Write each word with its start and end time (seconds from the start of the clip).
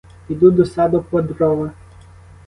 Піду 0.27 0.51
до 0.51 0.65
саду 0.65 1.01
по 1.09 1.21
дрова. 1.21 1.71